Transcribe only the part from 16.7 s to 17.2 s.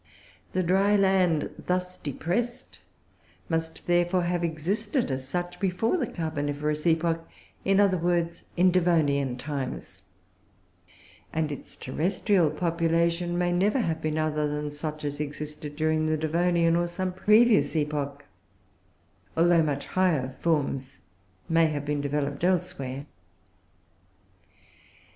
or some